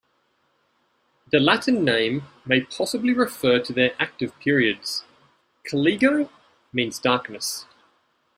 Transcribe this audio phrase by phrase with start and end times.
[1.31, 5.03] The Latin name may possibly refer to their active periods;
[5.67, 6.27] "caligo"
[6.73, 7.67] means darkness.